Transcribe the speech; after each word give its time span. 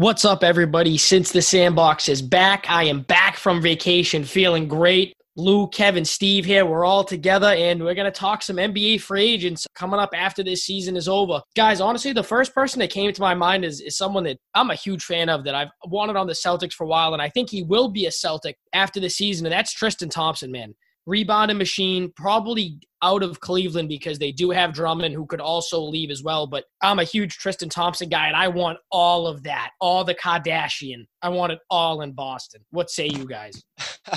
What's 0.00 0.24
up, 0.24 0.42
everybody? 0.42 0.96
Since 0.96 1.30
the 1.30 1.42
sandbox 1.42 2.08
is 2.08 2.22
back, 2.22 2.64
I 2.70 2.84
am 2.84 3.02
back 3.02 3.36
from 3.36 3.60
vacation 3.60 4.24
feeling 4.24 4.66
great. 4.66 5.12
Lou, 5.36 5.68
Kevin, 5.68 6.06
Steve 6.06 6.46
here. 6.46 6.64
We're 6.64 6.86
all 6.86 7.04
together 7.04 7.48
and 7.48 7.84
we're 7.84 7.92
going 7.92 8.10
to 8.10 8.10
talk 8.10 8.42
some 8.42 8.56
NBA 8.56 9.02
free 9.02 9.22
agents 9.22 9.66
coming 9.74 10.00
up 10.00 10.08
after 10.14 10.42
this 10.42 10.64
season 10.64 10.96
is 10.96 11.06
over. 11.06 11.42
Guys, 11.54 11.82
honestly, 11.82 12.14
the 12.14 12.22
first 12.22 12.54
person 12.54 12.78
that 12.78 12.88
came 12.88 13.12
to 13.12 13.20
my 13.20 13.34
mind 13.34 13.62
is, 13.62 13.82
is 13.82 13.98
someone 13.98 14.24
that 14.24 14.38
I'm 14.54 14.70
a 14.70 14.74
huge 14.74 15.04
fan 15.04 15.28
of 15.28 15.44
that 15.44 15.54
I've 15.54 15.68
wanted 15.84 16.16
on 16.16 16.26
the 16.26 16.32
Celtics 16.32 16.72
for 16.72 16.84
a 16.84 16.88
while, 16.88 17.12
and 17.12 17.20
I 17.20 17.28
think 17.28 17.50
he 17.50 17.62
will 17.62 17.90
be 17.90 18.06
a 18.06 18.10
Celtic 18.10 18.56
after 18.72 19.00
the 19.00 19.10
season, 19.10 19.44
and 19.44 19.52
that's 19.52 19.70
Tristan 19.70 20.08
Thompson, 20.08 20.50
man 20.50 20.72
rebounding 21.06 21.58
machine, 21.58 22.12
probably 22.16 22.78
out 23.02 23.22
of 23.22 23.40
Cleveland 23.40 23.88
because 23.88 24.18
they 24.18 24.32
do 24.32 24.50
have 24.50 24.74
Drummond 24.74 25.14
who 25.14 25.26
could 25.26 25.40
also 25.40 25.80
leave 25.80 26.10
as 26.10 26.22
well. 26.22 26.46
But 26.46 26.64
I'm 26.82 26.98
a 26.98 27.04
huge 27.04 27.38
Tristan 27.38 27.68
Thompson 27.68 28.08
guy 28.08 28.26
and 28.26 28.36
I 28.36 28.48
want 28.48 28.78
all 28.90 29.26
of 29.26 29.42
that, 29.44 29.70
all 29.80 30.04
the 30.04 30.14
Kardashian. 30.14 31.06
I 31.22 31.30
want 31.30 31.52
it 31.52 31.60
all 31.70 32.02
in 32.02 32.12
Boston. 32.12 32.62
What 32.70 32.90
say 32.90 33.06
you 33.06 33.26
guys? 33.26 33.62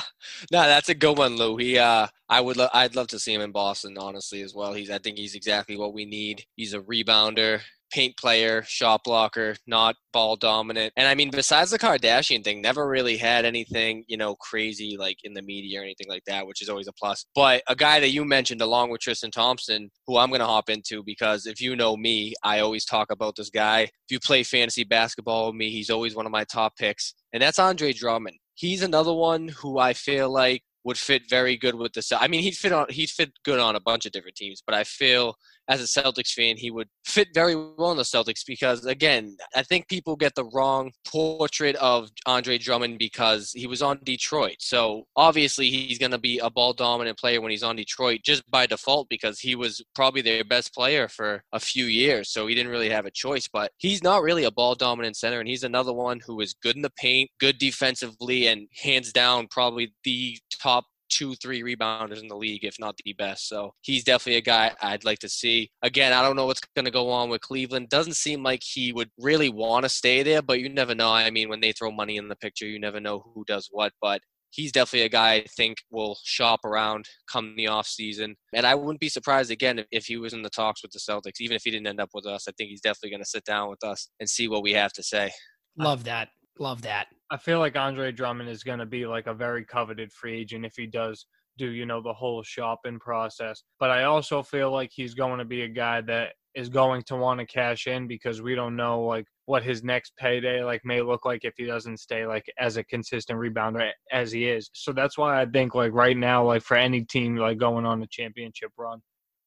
no, 0.52 0.63
that's 0.63 0.89
a 0.89 0.95
good 0.95 1.17
one, 1.17 1.38
Lou. 1.38 1.58
He, 1.58 1.77
uh, 1.77 2.08
I 2.30 2.41
would, 2.41 2.58
lo- 2.58 2.70
I'd 2.73 2.95
love 2.95 3.08
to 3.08 3.20
see 3.20 3.34
him 3.34 3.41
in 3.41 3.52
Boston, 3.52 3.97
honestly, 3.97 4.41
as 4.41 4.53
well. 4.53 4.73
He's, 4.73 4.89
I 4.89 4.97
think 4.97 5.17
he's 5.17 5.36
exactly 5.36 5.77
what 5.77 5.94
we 5.94 6.05
need. 6.05 6.44
He's 6.55 6.73
a 6.73 6.80
rebounder 6.81 7.61
paint 7.93 8.17
player, 8.17 8.63
shot 8.67 9.02
blocker, 9.03 9.55
not 9.67 9.95
ball 10.11 10.35
dominant. 10.35 10.91
And 10.97 11.07
I 11.07 11.13
mean, 11.13 11.29
besides 11.29 11.70
the 11.70 11.77
Kardashian 11.77 12.43
thing, 12.43 12.61
never 12.61 12.88
really 12.88 13.17
had 13.17 13.45
anything, 13.45 14.03
you 14.07 14.17
know, 14.17 14.35
crazy 14.35 14.97
like 14.97 15.17
in 15.23 15.33
the 15.33 15.43
media 15.43 15.79
or 15.79 15.83
anything 15.83 16.09
like 16.09 16.23
that, 16.25 16.47
which 16.47 16.61
is 16.61 16.69
always 16.69 16.88
a 16.88 16.93
plus. 16.93 17.25
But 17.35 17.61
a 17.67 17.75
guy 17.75 17.99
that 17.99 18.09
you 18.09 18.25
mentioned 18.25 18.61
along 18.61 18.89
with 18.89 19.02
Tristan 19.02 19.29
Thompson, 19.29 19.91
who 20.07 20.17
I'm 20.17 20.29
going 20.29 20.39
to 20.39 20.45
hop 20.45 20.69
into 20.69 21.03
because 21.03 21.45
if 21.45 21.61
you 21.61 21.75
know 21.75 21.95
me, 21.95 22.33
I 22.43 22.59
always 22.59 22.83
talk 22.85 23.11
about 23.11 23.35
this 23.35 23.52
guy. 23.52 23.81
If 23.81 24.11
you 24.11 24.19
play 24.19 24.44
fantasy 24.44 24.83
basketball 24.83 25.47
with 25.47 25.55
me, 25.55 25.69
he's 25.69 25.91
always 25.91 26.16
one 26.16 26.25
of 26.25 26.31
my 26.31 26.45
top 26.45 26.75
picks. 26.77 27.13
And 27.31 27.44
that's 27.44 27.59
Andre 27.59 27.94
Drummond. 27.94 28.38
He's 28.55 28.81
another 28.81 29.13
one 29.13 29.49
who 29.49 29.78
I 29.78 29.94
feel 29.94 30.31
like 30.31 30.63
would 30.83 30.97
fit 30.97 31.23
very 31.30 31.57
good 31.57 31.75
with 31.75 31.94
the. 31.94 32.17
I 32.19 32.28
mean, 32.28 32.41
he'd 32.41 32.55
fit 32.55 32.72
on 32.72 32.88
he'd 32.89 33.09
fit 33.09 33.31
good 33.45 33.59
on 33.59 33.75
a 33.75 33.80
bunch 33.80 34.05
of 34.05 34.11
different 34.11 34.35
teams, 34.35 34.61
but 34.66 34.75
I 34.75 34.83
feel 34.83 35.35
as 35.69 35.81
a 35.81 36.02
Celtics 36.02 36.33
fan, 36.33 36.58
he 36.58 36.72
would 36.72 36.89
fit 37.06 37.30
very 37.33 37.56
well 37.56 37.92
in 37.92 37.97
the 37.97 38.03
Celtics 38.03 38.45
because, 38.45 38.86
again, 38.86 39.38
I 39.56 39.64
think 39.64 39.88
people 39.88 40.16
get 40.16 40.36
the 40.36 40.50
wrong 40.53 40.92
portrait 41.08 41.75
of 41.78 42.09
Andre 42.25 42.58
Drummond 42.58 43.00
because 43.00 43.52
he 43.52 43.67
was 43.67 43.81
on 43.81 44.00
Detroit. 44.03 44.58
So 44.59 45.03
obviously, 45.16 45.69
he's 45.69 46.00
going 46.00 46.11
to 46.11 46.17
be 46.17 46.39
a 46.39 46.50
ball 46.50 46.73
dominant 46.73 47.17
player 47.17 47.41
when 47.41 47.52
he's 47.52 47.64
on 47.64 47.75
Detroit 47.75 48.22
just 48.23 48.50
by 48.52 48.66
default 48.66 49.08
because 49.09 49.39
he 49.39 49.56
was 49.56 49.81
probably 49.95 50.22
their 50.22 50.44
best 50.44 50.73
player 50.73 51.08
for 51.08 51.44
a 51.53 51.59
few 51.59 51.86
years. 51.86 52.30
So 52.30 52.47
he 52.47 52.56
didn't 52.56 52.72
really 52.72 52.89
have 52.89 53.06
a 53.06 53.11
choice. 53.11 53.47
But 53.47 53.72
he's 53.78 54.03
not 54.03 54.22
really 54.22 54.44
a 54.44 54.52
ball 54.52 54.75
dominant 54.75 55.17
center, 55.17 55.39
and 55.39 55.47
he's 55.47 55.64
another 55.64 55.94
one 55.94 56.19
who 56.25 56.41
is 56.41 56.53
good 56.53 56.75
in 56.75 56.81
the 56.81 56.91
paint, 56.91 57.30
good 57.39 57.58
defensively, 57.58 58.47
and 58.47 58.67
hands 58.81 59.14
down 59.14 59.47
probably 59.47 59.94
the 60.03 60.38
top 60.61 60.86
two, 61.14 61.36
three 61.36 61.61
rebounders 61.61 62.22
in 62.22 62.28
the 62.28 62.36
league, 62.36 62.64
if 62.64 62.75
not 62.80 62.95
the 63.03 63.14
best. 63.14 63.47
So 63.47 63.73
he's 63.81 64.03
definitely 64.03 64.38
a 64.38 64.42
guy 64.42 64.72
I'd 64.81 65.06
like 65.06 65.19
to 65.19 65.30
see. 65.30 65.69
Again, 65.81 66.14
I 66.14 66.22
don't 66.22 66.36
know 66.36 66.45
what's 66.45 66.61
going 66.75 66.86
to 66.86 66.92
go 66.92 67.09
on 67.09 67.30
with 67.30 67.42
Cleveland. 67.42 67.89
Doesn't 67.89 68.16
seem 68.16 68.44
like 68.44 68.61
he 68.64 68.92
would 68.94 69.09
really 69.19 69.50
want 69.50 69.84
to 69.84 69.89
stay 69.89 70.23
there, 70.23 70.41
but 70.41 70.59
you 70.59 70.69
never 70.69 70.95
know. 70.95 71.11
I 71.11 71.30
mean, 71.30 71.50
when 71.50 71.61
they 71.61 71.72
throw 71.72 71.91
money 71.91 72.17
in 72.17 72.28
the 72.28 72.36
picture, 72.36 72.66
you 72.66 72.80
never 72.80 73.00
know 73.00 73.23
who 73.34 73.44
does 73.45 73.67
what. 73.72 73.94
But 74.02 74.22
he's 74.52 74.72
definitely 74.72 75.06
a 75.06 75.09
guy 75.09 75.34
I 75.34 75.45
think 75.56 75.78
will 75.91 76.17
shop 76.23 76.61
around 76.64 77.06
come 77.31 77.56
the 77.58 77.67
off 77.67 77.88
season. 77.88 78.36
And 78.53 78.66
I 78.66 78.75
wouldn't 78.75 79.00
be 79.00 79.09
surprised 79.09 79.52
again 79.52 79.84
if 79.91 80.06
he 80.06 80.17
was 80.17 80.34
in 80.34 80.41
the 80.41 80.50
talks 80.50 80.81
with 80.84 80.91
the 80.91 81.00
Celtics, 81.00 81.41
even 81.41 81.56
if 81.56 81.64
he 81.64 81.72
didn't 81.72 81.88
end 81.88 82.00
up 82.00 82.09
with 82.14 82.25
us. 82.25 82.47
I 82.47 82.52
think 82.58 82.69
he's 82.69 82.81
definitely 82.81 83.11
going 83.11 83.23
to 83.23 83.30
sit 83.30 83.45
down 83.45 83.69
with 83.69 83.84
us 83.84 84.08
and 84.19 84.30
see 84.30 84.47
what 84.47 84.64
we 84.64 84.73
have 84.73 84.94
to 84.94 85.03
say. 85.03 85.31
Love 85.78 86.03
that. 86.06 86.30
Love 86.59 86.84
that. 86.84 87.08
I 87.34 87.38
feel 87.38 87.58
like 87.58 87.76
Andre 87.76 88.12
Drummond 88.12 88.48
is 88.48 88.64
going 88.64 88.78
to 88.78 88.86
be 88.86 89.08
like 89.08 89.26
a 89.26 89.34
very 89.34 89.66
coveted 89.66 90.14
free 90.14 90.39
agent 90.39 90.67
if 90.67 90.76
he 90.76 90.86
does 90.86 91.26
do, 91.58 91.66
you 91.66 91.84
know, 91.84 92.00
the 92.00 92.14
whole 92.14 92.44
shopping 92.44 93.00
process. 93.00 93.63
But 93.80 93.90
I 93.90 94.03
also 94.03 94.44
feel 94.44 94.72
like 94.72 94.91
he's 94.94 95.16
going 95.16 95.40
to 95.40 95.46
be 95.46 95.63
a 95.63 95.68
guy 95.68 96.02
that 96.02 96.34
is 96.53 96.69
going 96.69 97.02
to 97.07 97.16
want 97.16 97.40
to 97.40 97.47
cash 97.47 97.88
in 97.88 98.07
because 98.07 98.44
we 98.44 98.53
don't 98.53 98.75
know 98.75 99.02
like 99.02 99.25
what 99.46 99.63
his 99.63 99.84
next 99.84 100.16
payday 100.16 100.63
like 100.63 100.81
may 100.85 101.02
look 101.02 101.25
like 101.25 101.44
if 101.44 101.56
he 101.57 101.66
doesn't 101.66 101.97
stay 101.97 102.28
like 102.28 102.46
as 102.59 102.78
a 102.78 102.84
consistent 102.84 103.40
rebounder 103.40 103.90
as 104.12 104.31
he 104.31 104.47
is. 104.47 104.69
So 104.74 104.94
that's 104.94 105.18
why 105.18 105.41
I 105.41 105.47
think 105.47 105.74
like 105.74 105.91
right 105.91 106.16
now 106.16 106.46
like 106.46 106.62
for 106.62 106.78
any 106.78 107.02
team 107.03 107.36
like 107.36 107.57
going 107.57 107.88
on 107.88 108.03
a 108.03 108.07
championship 108.12 108.69
run, 108.78 109.02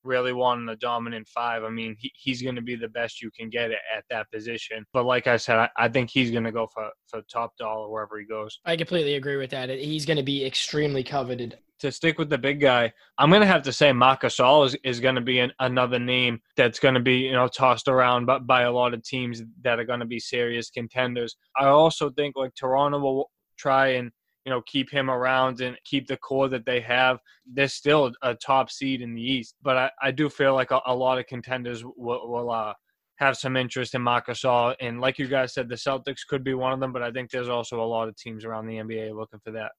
really 0.07 0.33
wanting 0.33 0.69
a 0.69 0.77
dominant 0.77 1.29
five, 1.29 1.65
I 1.65 1.71
mean, 1.71 1.97
he, 1.99 2.11
he's 2.15 2.41
going 2.43 2.55
to 2.57 2.63
be 2.63 2.77
the 2.77 2.89
best 2.89 3.21
you 3.21 3.31
can 3.31 3.51
get 3.51 3.71
at 3.71 4.05
that 4.11 4.31
position. 4.31 4.85
But 4.93 5.05
like 5.05 5.27
I 5.27 5.37
said, 5.37 5.57
I, 5.57 5.69
I 5.77 5.89
think 5.89 6.11
he's 6.11 6.31
going 6.31 6.45
to 6.45 6.53
go 6.53 6.69
for, 6.73 6.89
for 7.09 7.23
top 7.31 7.57
dollar 7.59 7.91
wherever 7.91 8.19
he 8.19 8.25
goes. 8.25 8.59
I 8.65 8.77
completely 8.77 9.15
agree 9.15 9.37
with 9.37 9.51
that. 9.51 9.69
He's 9.69 10.07
going 10.07 10.17
to 10.17 10.23
be 10.23 10.45
extremely 10.45 11.03
coveted. 11.03 11.59
To 11.81 11.93
stick 11.93 12.19
with 12.19 12.31
the 12.31 12.39
big 12.39 12.59
guy, 12.59 12.91
I'm 13.19 13.29
going 13.29 13.43
to 13.43 13.47
have 13.47 13.63
to 13.65 13.73
say 13.73 13.93
Marc 13.93 14.23
Gasol 14.23 14.65
is, 14.65 14.77
is 14.83 14.99
going 14.99 15.17
to 15.17 15.21
be 15.21 15.41
an, 15.41 15.53
another 15.61 15.99
name 15.99 16.41
that's 16.57 16.79
going 16.79 16.95
to 16.95 17.01
be, 17.01 17.17
you 17.17 17.33
know, 17.33 17.49
tossed 17.49 17.89
around 17.89 18.25
by, 18.25 18.39
by 18.39 18.63
a 18.63 18.73
lot 18.73 18.95
of 18.95 19.03
teams 19.03 19.43
that 19.63 19.79
are 19.79 19.85
going 19.85 20.01
to 20.01 20.07
be 20.07 20.19
serious 20.19 20.71
contenders. 20.71 21.37
I 21.55 21.67
also 21.67 22.09
think 22.09 22.35
like 22.35 22.55
Toronto 22.55 22.99
will 22.99 23.31
try 23.59 23.89
and 23.89 24.11
you 24.47 24.51
know 24.51 24.63
keep 24.63 24.89
him 24.91 25.11
around 25.11 25.61
and 25.61 25.77
keep 25.85 26.07
the 26.07 26.17
core 26.17 26.49
that 26.49 26.65
they 26.65 26.81
have. 26.81 27.19
They're 27.53 27.69
still 27.69 28.13
a 28.23 28.35
top 28.35 28.71
seed 28.71 29.03
in 29.03 29.15
the 29.15 29.21
East, 29.21 29.57
but 29.61 29.77
I, 29.77 29.91
I 30.01 30.11
do 30.13 30.31
feel 30.31 30.55
like 30.55 30.71
a, 30.71 30.81
a 30.87 30.95
lot 30.95 31.19
of 31.19 31.27
contenders 31.27 31.85
will, 31.85 32.29
will 32.29 32.51
uh, 32.51 32.73
have 33.17 33.37
some 33.37 33.57
interest 33.57 33.95
in 33.95 34.03
Marc 34.03 34.29
Gasol. 34.29 34.75
And 34.81 35.01
like 35.01 35.19
you 35.19 35.27
guys 35.27 35.53
said, 35.53 35.69
the 35.69 35.75
Celtics 35.75 36.21
could 36.29 36.45
be 36.45 36.55
one 36.55 36.73
of 36.73 36.81
them, 36.81 36.93
but 36.93 37.03
I 37.03 37.11
think 37.11 37.31
there's 37.31 37.49
also 37.49 37.81
a 37.81 37.85
lot 37.85 38.09
of 38.09 38.17
teams 38.17 38.45
around 38.45 38.67
the 38.67 38.77
NBA 38.77 39.17
looking 39.17 39.41
for 39.43 39.51
that. 39.51 39.73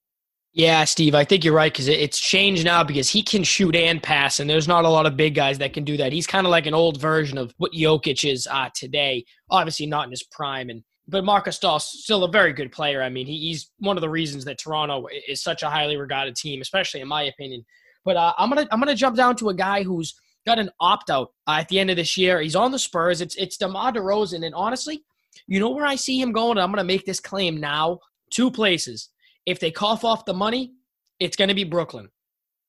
Yeah, 0.52 0.84
Steve, 0.84 1.14
I 1.14 1.24
think 1.24 1.44
you're 1.44 1.54
right 1.54 1.72
because 1.72 1.88
it's 1.88 2.18
changed 2.18 2.64
now 2.64 2.82
because 2.82 3.08
he 3.08 3.22
can 3.22 3.44
shoot 3.44 3.76
and 3.76 4.02
pass, 4.02 4.40
and 4.40 4.48
there's 4.48 4.66
not 4.66 4.84
a 4.84 4.88
lot 4.88 5.06
of 5.06 5.16
big 5.16 5.34
guys 5.34 5.58
that 5.58 5.72
can 5.72 5.84
do 5.84 5.96
that. 5.98 6.12
He's 6.12 6.26
kind 6.26 6.46
of 6.46 6.50
like 6.50 6.66
an 6.66 6.74
old 6.74 7.00
version 7.00 7.38
of 7.38 7.52
what 7.58 7.72
Jokic 7.72 8.28
is 8.28 8.48
uh, 8.50 8.68
today. 8.74 9.24
Obviously, 9.50 9.86
not 9.86 10.06
in 10.06 10.10
his 10.10 10.24
prime, 10.24 10.70
and 10.70 10.82
but 11.08 11.24
Marc 11.24 11.46
Gasol 11.46 11.80
still 11.80 12.24
a 12.24 12.30
very 12.30 12.52
good 12.52 12.70
player. 12.70 13.02
I 13.02 13.08
mean, 13.08 13.26
he, 13.26 13.38
he's 13.38 13.70
one 13.78 13.96
of 13.96 14.02
the 14.02 14.10
reasons 14.10 14.44
that 14.44 14.58
Toronto 14.58 15.08
is 15.26 15.42
such 15.42 15.62
a 15.62 15.70
highly 15.70 15.96
regarded 15.96 16.36
team, 16.36 16.60
especially 16.60 17.00
in 17.00 17.08
my 17.08 17.22
opinion. 17.22 17.64
But 18.04 18.16
uh, 18.16 18.34
I'm 18.38 18.50
gonna 18.50 18.68
I'm 18.70 18.78
gonna 18.78 18.94
jump 18.94 19.16
down 19.16 19.34
to 19.36 19.48
a 19.48 19.54
guy 19.54 19.82
who's 19.82 20.14
got 20.46 20.58
an 20.58 20.70
opt 20.80 21.10
out 21.10 21.32
uh, 21.46 21.58
at 21.60 21.68
the 21.68 21.78
end 21.78 21.90
of 21.90 21.96
this 21.96 22.16
year. 22.16 22.40
He's 22.40 22.56
on 22.56 22.72
the 22.72 22.78
Spurs. 22.78 23.20
It's 23.20 23.34
it's 23.36 23.56
DeMar 23.56 23.92
DeRozan, 23.92 24.44
and 24.44 24.54
honestly, 24.54 25.02
you 25.46 25.58
know 25.58 25.70
where 25.70 25.86
I 25.86 25.96
see 25.96 26.20
him 26.20 26.32
going. 26.32 26.58
I'm 26.58 26.70
gonna 26.70 26.84
make 26.84 27.06
this 27.06 27.20
claim 27.20 27.58
now. 27.58 28.00
Two 28.30 28.50
places. 28.50 29.08
If 29.46 29.60
they 29.60 29.70
cough 29.70 30.04
off 30.04 30.26
the 30.26 30.34
money, 30.34 30.74
it's 31.18 31.36
gonna 31.36 31.54
be 31.54 31.64
Brooklyn. 31.64 32.10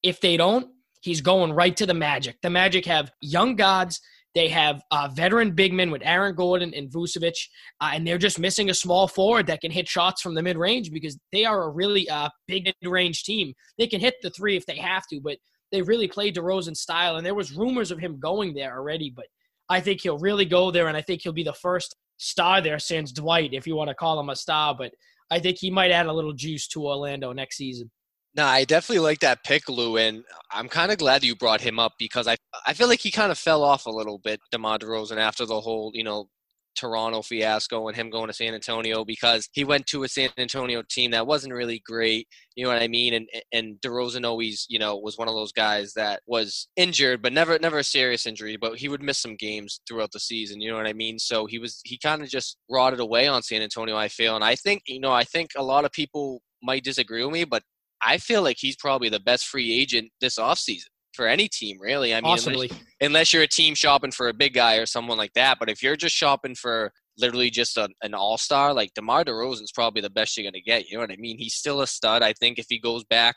If 0.01 0.21
they 0.21 0.37
don't, 0.37 0.67
he's 1.01 1.19
going 1.19 1.51
right 1.51 1.75
to 1.75 1.85
the 1.85 1.93
Magic. 1.93 2.41
The 2.41 2.49
Magic 2.49 2.85
have 2.85 3.11
young 3.21 3.57
gods 3.57 3.99
they 4.35 4.47
have 4.49 4.81
uh, 4.91 5.09
veteran 5.11 5.51
big 5.51 5.73
men 5.73 5.89
with 5.89 6.01
Aaron 6.05 6.35
Gordon 6.35 6.73
and 6.73 6.89
Vucevic, 6.89 7.47
uh, 7.81 7.91
and 7.93 8.05
they're 8.05 8.17
just 8.17 8.39
missing 8.39 8.69
a 8.69 8.73
small 8.73 9.07
forward 9.07 9.47
that 9.47 9.61
can 9.61 9.71
hit 9.71 9.87
shots 9.87 10.21
from 10.21 10.35
the 10.35 10.43
mid 10.43 10.57
range 10.57 10.91
because 10.91 11.17
they 11.31 11.45
are 11.45 11.63
a 11.63 11.69
really 11.69 12.07
uh, 12.09 12.29
big 12.47 12.65
mid 12.65 12.91
range 12.91 13.23
team. 13.23 13.53
They 13.77 13.87
can 13.87 13.99
hit 13.99 14.15
the 14.21 14.29
three 14.29 14.55
if 14.55 14.65
they 14.65 14.77
have 14.77 15.03
to, 15.07 15.19
but 15.19 15.37
they 15.71 15.81
really 15.81 16.07
play 16.07 16.31
DeRozan 16.31 16.75
style. 16.75 17.15
And 17.15 17.25
there 17.25 17.35
was 17.35 17.53
rumors 17.53 17.91
of 17.91 17.99
him 17.99 18.19
going 18.19 18.53
there 18.53 18.77
already, 18.77 19.11
but 19.15 19.25
I 19.69 19.79
think 19.79 20.01
he'll 20.01 20.17
really 20.19 20.45
go 20.45 20.71
there, 20.71 20.87
and 20.87 20.97
I 20.97 21.01
think 21.01 21.21
he'll 21.21 21.33
be 21.33 21.43
the 21.43 21.53
first 21.53 21.95
star 22.17 22.61
there 22.61 22.79
since 22.79 23.11
Dwight, 23.11 23.53
if 23.53 23.65
you 23.65 23.75
want 23.75 23.89
to 23.89 23.95
call 23.95 24.19
him 24.19 24.29
a 24.29 24.35
star. 24.35 24.75
But 24.75 24.91
I 25.31 25.39
think 25.39 25.57
he 25.59 25.69
might 25.71 25.91
add 25.91 26.07
a 26.07 26.13
little 26.13 26.33
juice 26.33 26.67
to 26.69 26.87
Orlando 26.87 27.33
next 27.33 27.57
season. 27.57 27.89
No, 28.35 28.45
I 28.45 28.63
definitely 28.63 28.99
like 29.03 29.19
that 29.19 29.43
pick, 29.43 29.67
Lou, 29.69 29.97
and 29.97 30.23
I'm 30.51 30.69
kind 30.69 30.91
of 30.91 30.99
glad 30.99 31.23
you 31.23 31.35
brought 31.35 31.61
him 31.61 31.79
up 31.79 31.93
because 31.97 32.27
I 32.27 32.37
I 32.65 32.73
feel 32.73 32.87
like 32.87 32.99
he 32.99 33.11
kind 33.11 33.31
of 33.31 33.39
fell 33.39 33.63
off 33.63 33.85
a 33.87 33.89
little 33.91 34.19
bit, 34.19 34.39
DeMar 34.51 34.77
DeRozan, 34.79 35.17
after 35.17 35.45
the 35.45 35.59
whole 35.59 35.91
you 35.95 36.03
know 36.03 36.29
Toronto 36.75 37.21
fiasco 37.23 37.87
and 37.87 37.97
him 37.97 38.09
going 38.11 38.27
to 38.27 38.33
San 38.33 38.53
Antonio 38.53 39.03
because 39.03 39.49
he 39.53 39.63
went 39.63 39.87
to 39.87 40.03
a 40.03 40.07
San 40.07 40.29
Antonio 40.37 40.83
team 40.89 41.11
that 41.11 41.25
wasn't 41.27 41.53
really 41.53 41.81
great. 41.85 42.27
You 42.55 42.63
know 42.65 42.71
what 42.71 42.81
I 42.83 42.87
mean? 42.87 43.13
And 43.15 43.27
and 43.51 43.75
DeRozan 43.81 44.25
always, 44.25 44.65
you 44.69 44.77
know, 44.79 44.95
was 44.97 45.17
one 45.17 45.27
of 45.27 45.33
those 45.33 45.51
guys 45.51 45.93
that 45.95 46.21
was 46.27 46.67
injured, 46.77 47.21
but 47.23 47.33
never 47.33 47.57
never 47.59 47.79
a 47.79 47.83
serious 47.83 48.27
injury. 48.27 48.57
But 48.57 48.77
he 48.77 48.89
would 48.89 49.01
miss 49.01 49.17
some 49.17 49.35
games 49.37 49.81
throughout 49.87 50.11
the 50.11 50.19
season. 50.19 50.61
You 50.61 50.69
know 50.69 50.77
what 50.77 50.87
I 50.87 50.93
mean? 50.93 51.17
So 51.19 51.47
he 51.47 51.57
was 51.57 51.81
he 51.83 51.97
kind 51.97 52.21
of 52.21 52.29
just 52.29 52.57
rotted 52.69 52.99
away 52.99 53.27
on 53.27 53.41
San 53.41 53.61
Antonio. 53.63 53.97
I 53.97 54.07
feel, 54.07 54.35
and 54.35 54.43
I 54.45 54.55
think 54.55 54.83
you 54.87 54.99
know 54.99 55.11
I 55.11 55.23
think 55.23 55.51
a 55.57 55.63
lot 55.63 55.83
of 55.85 55.91
people 55.91 56.41
might 56.61 56.83
disagree 56.83 57.23
with 57.23 57.33
me, 57.33 57.43
but 57.45 57.63
I 58.01 58.17
feel 58.17 58.41
like 58.41 58.57
he's 58.59 58.75
probably 58.75 59.09
the 59.09 59.19
best 59.19 59.45
free 59.45 59.73
agent 59.73 60.11
this 60.21 60.37
offseason 60.37 60.87
for 61.13 61.27
any 61.27 61.47
team, 61.47 61.77
really. 61.79 62.13
I 62.13 62.21
mean, 62.21 62.37
unless, 62.45 62.71
unless, 63.01 63.33
you're 63.33 63.43
a 63.43 63.47
team 63.47 63.75
shopping 63.75 64.11
for 64.11 64.29
a 64.29 64.33
big 64.33 64.53
guy 64.53 64.77
or 64.77 64.85
someone 64.85 65.17
like 65.17 65.33
that. 65.33 65.57
But 65.59 65.69
if 65.69 65.83
you're 65.83 65.97
just 65.97 66.15
shopping 66.15 66.55
for 66.55 66.91
literally 67.17 67.49
just 67.49 67.77
a, 67.77 67.89
an 68.01 68.13
all 68.13 68.37
star, 68.37 68.73
like 68.73 68.93
DeMar 68.93 69.25
DeRozan's 69.25 69.71
probably 69.71 70.01
the 70.01 70.09
best 70.09 70.37
you're 70.37 70.43
going 70.43 70.53
to 70.53 70.61
get. 70.61 70.87
You 70.87 70.97
know 70.97 71.01
what 71.01 71.11
I 71.11 71.17
mean? 71.17 71.37
He's 71.37 71.55
still 71.55 71.81
a 71.81 71.87
stud. 71.87 72.21
I 72.23 72.33
think 72.33 72.57
if 72.57 72.67
he 72.69 72.79
goes 72.79 73.03
back 73.03 73.35